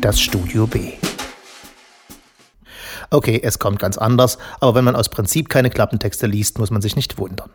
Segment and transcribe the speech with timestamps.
[0.00, 0.92] das Studio B.
[3.10, 6.80] Okay, es kommt ganz anders, aber wenn man aus Prinzip keine Klappentexte liest, muss man
[6.80, 7.50] sich nicht wundern.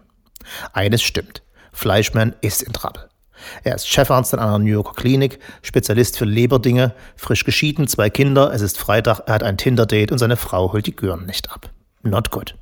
[0.73, 1.41] Eines stimmt.
[1.71, 3.09] Fleischmann ist in Trouble.
[3.63, 8.53] Er ist Chefarzt in einer New Yorker Klinik, Spezialist für Leberdinge, frisch geschieden, zwei Kinder,
[8.53, 11.69] es ist Freitag, er hat ein Tinder-Date und seine Frau holt die Gören nicht ab.
[12.03, 12.55] Not good.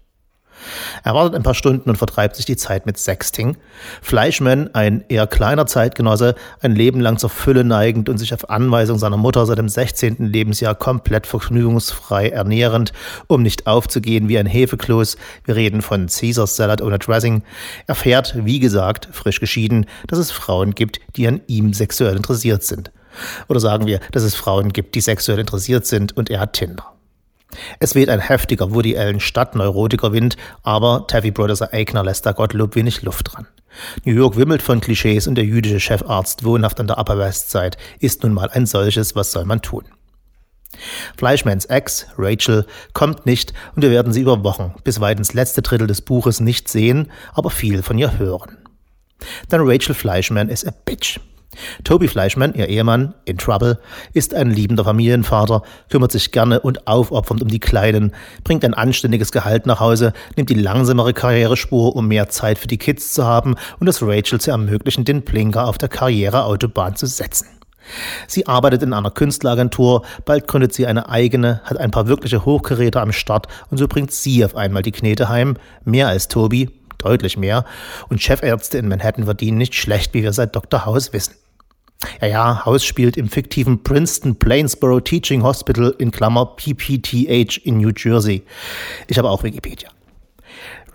[1.04, 3.58] Er wartet ein paar Stunden und vertreibt sich die Zeit mit Sexting.
[4.02, 8.98] Fleischmann, ein eher kleiner Zeitgenosse, ein Leben lang zur Fülle neigend und sich auf Anweisung
[8.98, 10.18] seiner Mutter seit dem 16.
[10.20, 12.94] Lebensjahr komplett vergnügungsfrei ernährend,
[13.28, 15.18] um nicht aufzugehen wie ein Hefekloß.
[15.46, 17.44] Wir reden von Caesar Salad ohne Dressing.
[17.88, 22.92] Erfährt, wie gesagt, frisch geschieden, dass es Frauen gibt, die an ihm sexuell interessiert sind.
[23.48, 26.94] Oder sagen wir, dass es Frauen gibt, die sexuell interessiert sind und er hat Tinder.
[27.80, 33.02] Es weht ein heftiger Woody Allen Stadtneurotiker-Wind, aber Taffy Producer Eigner lässt da Gottlob wenig
[33.02, 33.48] Luft dran.
[34.06, 37.78] New York wimmelt von Klischees und der jüdische Chefarzt wohnhaft an der Upper West Side
[38.00, 39.86] ist nun mal ein solches, was soll man tun?
[41.18, 45.62] Fleischmans Ex, Rachel, kommt nicht und wir werden sie über Wochen bis weit ins letzte
[45.62, 48.58] Drittel des Buches nicht sehen, aber viel von ihr hören.
[49.52, 51.20] Denn Rachel Fleischman ist a bitch.
[51.84, 53.80] Toby Fleischmann, ihr Ehemann, in Trouble,
[54.14, 59.32] ist ein liebender Familienvater, kümmert sich gerne und aufopfernd um die Kleinen, bringt ein anständiges
[59.32, 63.56] Gehalt nach Hause, nimmt die langsamere Karrierespur, um mehr Zeit für die Kids zu haben
[63.80, 67.48] und es Rachel zu ermöglichen, den Blinker auf der Karriereautobahn zu setzen.
[68.28, 73.02] Sie arbeitet in einer Künstleragentur, bald gründet sie eine eigene, hat ein paar wirkliche Hochgeräte
[73.02, 77.38] am Start und so bringt sie auf einmal die Knete heim, mehr als Toby, deutlich
[77.38, 77.66] mehr,
[78.10, 80.86] und Chefärzte in Manhattan verdienen nicht schlecht, wie wir seit Dr.
[80.86, 81.36] House wissen.
[82.22, 87.92] Ja, ja, House spielt im fiktiven Princeton Plainsboro Teaching Hospital in Klammer PPTH in New
[87.96, 88.44] Jersey.
[89.08, 89.90] Ich habe auch Wikipedia.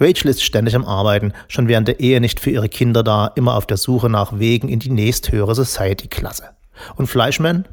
[0.01, 3.57] Rachel ist ständig am Arbeiten, schon während der Ehe nicht für ihre Kinder da, immer
[3.57, 6.51] auf der Suche nach Wegen in die nächsthöhere Society-Klasse.
[6.97, 7.67] Und Fleischman?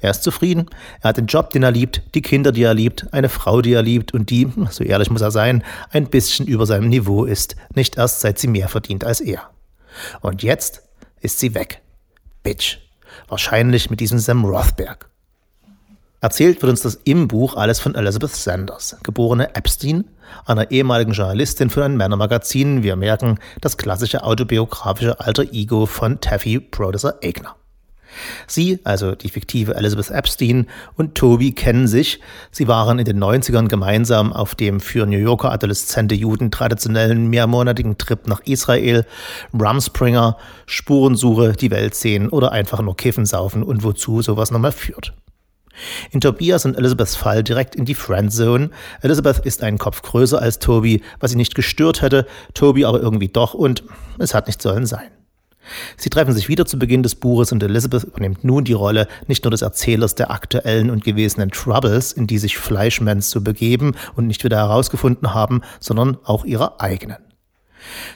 [0.00, 0.66] Er ist zufrieden.
[1.00, 3.72] Er hat den Job, den er liebt, die Kinder, die er liebt, eine Frau, die
[3.72, 7.54] er liebt und die, so ehrlich muss er sein, ein bisschen über seinem Niveau ist,
[7.74, 9.50] nicht erst seit sie mehr verdient als er.
[10.22, 10.82] Und jetzt
[11.20, 11.82] ist sie weg.
[12.42, 12.78] Bitch.
[13.28, 15.08] Wahrscheinlich mit diesem Sam Rothberg.
[16.22, 20.04] Erzählt wird uns das im Buch alles von Elizabeth Sanders, geborene Epstein,
[20.44, 22.82] einer ehemaligen Journalistin für ein Männermagazin.
[22.82, 27.56] Wir merken das klassische autobiografische Alter Ego von Taffy Producer Eigner.
[28.46, 30.66] Sie, also die fiktive Elizabeth Epstein
[30.96, 32.20] und Toby kennen sich.
[32.50, 37.98] Sie waren in den 90ern gemeinsam auf dem für New Yorker adoleszente Juden traditionellen mehrmonatigen
[37.98, 39.06] Trip nach Israel,
[39.52, 45.14] Rumspringer, Spurensuche, die Welt sehen oder einfach nur Kiffen saufen und wozu sowas nochmal führt.
[46.10, 48.70] In Tobias und Elizabeths Fall direkt in die Friendzone.
[49.02, 53.28] Elizabeth ist einen Kopf größer als Toby, was sie nicht gestört hätte, Toby aber irgendwie
[53.28, 53.84] doch und
[54.18, 55.08] es hat nicht sollen sein.
[55.96, 59.44] Sie treffen sich wieder zu Beginn des Buches und Elizabeth übernimmt nun die Rolle nicht
[59.44, 64.26] nur des Erzählers der aktuellen und gewesenen Troubles, in die sich Fleischmans zu begeben und
[64.26, 67.18] nicht wieder herausgefunden haben, sondern auch ihrer eigenen.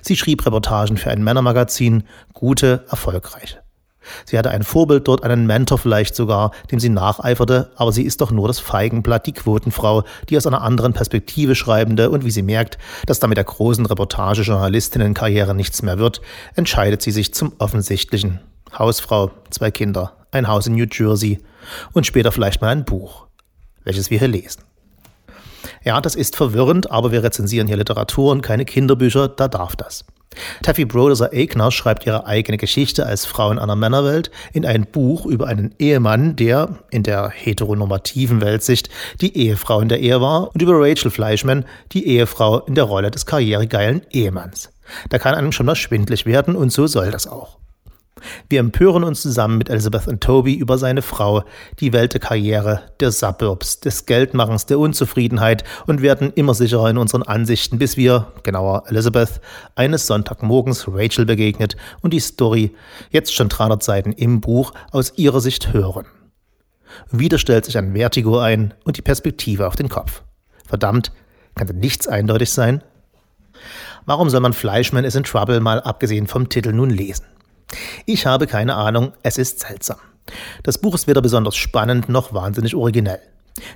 [0.02, 3.63] Sie schrieb Reportagen für ein Männermagazin, gute, erfolgreiche.
[4.24, 8.20] Sie hatte ein Vorbild dort, einen Mentor vielleicht sogar, dem sie nacheiferte, aber sie ist
[8.20, 12.42] doch nur das Feigenblatt, die Quotenfrau, die aus einer anderen Perspektive schreibende und wie sie
[12.42, 16.20] merkt, dass damit der großen Reportage-Journalistinnenkarriere nichts mehr wird,
[16.54, 18.40] entscheidet sie sich zum Offensichtlichen.
[18.78, 21.40] Hausfrau, zwei Kinder, ein Haus in New Jersey
[21.92, 23.26] und später vielleicht mal ein Buch,
[23.84, 24.62] welches wir hier lesen.
[25.82, 30.04] Ja, das ist verwirrend, aber wir rezensieren hier Literatur und keine Kinderbücher, da darf das.
[30.62, 35.26] Taffy Brodeser Eigner schreibt ihre eigene Geschichte als Frau in einer Männerwelt in ein Buch
[35.26, 38.88] über einen Ehemann, der in der heteronormativen Weltsicht
[39.20, 43.10] die Ehefrau in der Ehe war und über Rachel Fleischman, die Ehefrau in der Rolle
[43.10, 44.70] des karrieregeilen Ehemanns.
[45.08, 47.58] Da kann einem schon mal schwindlig werden und so soll das auch.
[48.48, 51.44] Wir empören uns zusammen mit Elizabeth und Toby über seine Frau,
[51.80, 56.98] die Welt der Karriere, der Suburbs, des Geldmachens, der Unzufriedenheit und werden immer sicherer in
[56.98, 59.40] unseren Ansichten, bis wir, genauer Elizabeth,
[59.74, 62.74] eines Sonntagmorgens Rachel begegnet und die Story,
[63.10, 66.06] jetzt schon 300 Seiten im Buch, aus ihrer Sicht hören.
[67.10, 70.22] Wieder stellt sich ein Vertigo ein und die Perspektive auf den Kopf.
[70.66, 71.12] Verdammt,
[71.54, 72.82] kann denn nichts eindeutig sein?
[74.06, 77.26] Warum soll man Fleischman is in Trouble mal abgesehen vom Titel nun lesen?
[78.06, 79.98] Ich habe keine Ahnung, es ist seltsam.
[80.62, 83.20] Das Buch ist weder besonders spannend noch wahnsinnig originell.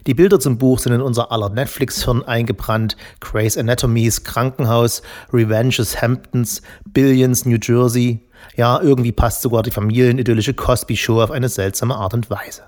[0.06, 2.96] Die Bilder zum Buch sind in unser aller Netflix-Hirn eingebrannt.
[3.20, 5.02] Grey's Anatomys Krankenhaus,
[5.32, 8.26] Revenges Hamptons, Billions New Jersey.
[8.56, 12.62] Ja, irgendwie passt sogar die familienidyllische Cosby-Show auf eine seltsame Art und Weise.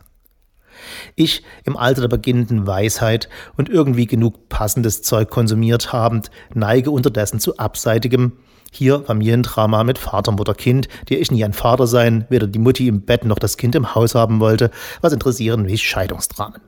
[1.16, 7.40] Ich, im Alter der beginnenden Weisheit und irgendwie genug passendes Zeug konsumiert habend, neige unterdessen
[7.40, 8.38] zu abseitigem,
[8.70, 12.88] Hier Familiendrama mit Vater, Mutter, Kind, der ich nie ein Vater sein, weder die Mutti
[12.88, 14.70] im Bett noch das Kind im Haus haben wollte.
[15.00, 16.60] Was interessieren mich Scheidungsdramen?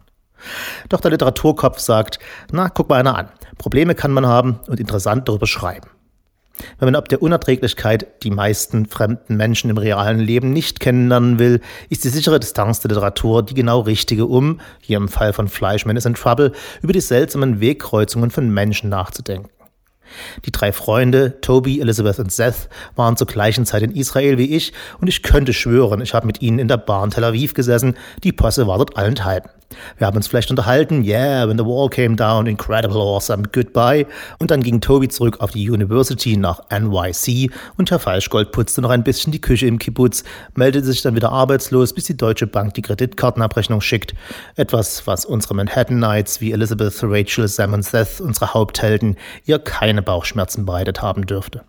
[0.88, 2.18] Doch der Literaturkopf sagt,
[2.50, 3.28] na, guck mal einer an.
[3.58, 5.88] Probleme kann man haben und interessant darüber schreiben.
[6.78, 11.60] Wenn man ab der Unerträglichkeit die meisten fremden Menschen im realen Leben nicht kennenlernen will,
[11.88, 15.96] ist die sichere Distanz der Literatur die genau richtige, um, hier im Fall von Fleischman
[15.96, 16.52] is in Trouble,
[16.82, 19.50] über die seltsamen Wegkreuzungen von Menschen nachzudenken.
[20.44, 24.72] Die drei Freunde, Toby, Elizabeth und Seth, waren zur gleichen Zeit in Israel wie ich
[25.00, 28.32] und ich könnte schwören, ich habe mit ihnen in der Bahn Tel Aviv gesessen, die
[28.32, 29.50] Posse war dort allenthalben.
[29.98, 34.06] Wir haben uns vielleicht unterhalten, yeah, when the wall came down, incredible, awesome, goodbye.
[34.38, 38.90] Und dann ging Toby zurück auf die University nach NYC und Herr Falschgold putzte noch
[38.90, 40.24] ein bisschen die Küche im Kibbutz,
[40.54, 44.14] meldete sich dann wieder arbeitslos, bis die Deutsche Bank die Kreditkartenabrechnung schickt.
[44.56, 50.02] Etwas, was unsere Manhattan Knights wie Elizabeth, Rachel, Sam und Seth, unsere Haupthelden, ihr keine
[50.02, 51.62] Bauchschmerzen bereitet haben dürfte.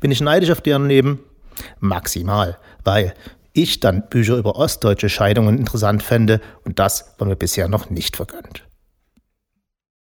[0.00, 1.20] Bin ich neidisch auf deren Leben?
[1.80, 3.14] Maximal, weil
[3.54, 8.16] ich dann Bücher über ostdeutsche Scheidungen interessant fände und das war mir bisher noch nicht
[8.16, 8.66] vergönnt.